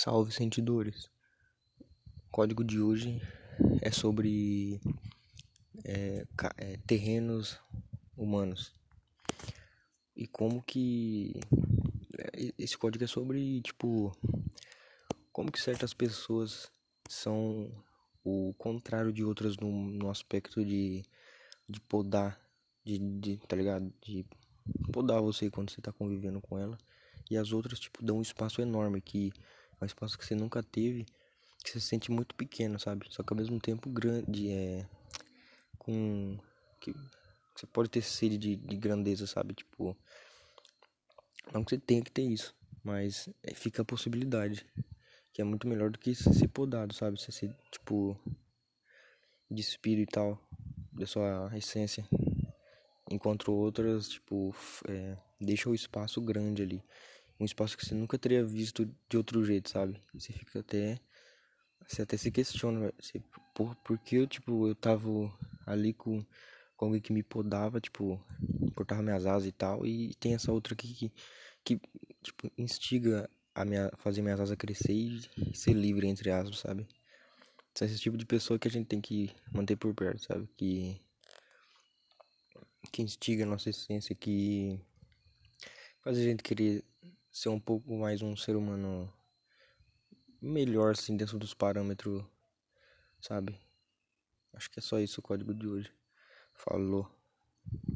[0.00, 1.10] Salve sentidores.
[2.28, 3.20] O código de hoje
[3.82, 4.80] é sobre
[5.84, 6.24] é,
[6.56, 7.58] é, terrenos
[8.16, 8.72] humanos
[10.14, 11.40] e como que
[12.16, 14.16] é, esse código é sobre tipo
[15.32, 16.70] como que certas pessoas
[17.08, 17.68] são
[18.22, 21.02] o contrário de outras no, no aspecto de,
[21.68, 22.40] de podar,
[22.84, 23.92] de, de, tá ligado?
[24.00, 24.24] De
[24.92, 26.78] podar você quando você tá convivendo com ela.
[27.28, 29.32] E as outras, tipo, dão um espaço enorme que
[29.80, 31.06] é um espaço que você nunca teve,
[31.62, 33.06] que você se sente muito pequeno, sabe?
[33.10, 34.86] Só que ao mesmo tempo grande, é.
[35.78, 36.38] Com.
[36.80, 36.94] Que,
[37.54, 39.54] você pode ter sede de, de grandeza, sabe?
[39.54, 39.96] Tipo.
[41.52, 44.66] Não que você tenha que ter isso, mas é, fica a possibilidade.
[45.32, 47.20] Que é muito melhor do que ser podado, sabe?
[47.20, 48.18] Você ser, tipo.
[49.50, 50.40] Despido e tal.
[50.92, 52.06] Da sua essência.
[53.10, 54.54] Enquanto outras, tipo.
[54.88, 56.82] É, deixa o espaço grande ali
[57.40, 60.00] um espaço que você nunca teria visto de outro jeito, sabe?
[60.14, 61.00] Você fica até
[61.86, 63.20] você até se questiona, você,
[63.54, 65.08] por, porque eu tipo, eu tava
[65.66, 66.24] ali com
[66.76, 68.24] com alguém que me podava, tipo,
[68.74, 71.12] cortava minhas asas e tal, e tem essa outra aqui que
[71.64, 71.80] que
[72.22, 76.86] tipo instiga a minha fazer minhas asas crescer e ser livre entre asas, sabe?
[77.72, 80.48] Então, esse tipo de pessoa que a gente tem que manter por perto, sabe?
[80.56, 81.00] Que
[82.92, 84.80] que instiga a nossa essência, que
[86.02, 86.84] faz a gente querer
[87.30, 89.12] ser um pouco mais um ser humano
[90.40, 92.24] melhor assim dentro dos parâmetros,
[93.20, 93.58] sabe?
[94.52, 95.92] Acho que é só isso o código de hoje.
[96.52, 97.08] Falou.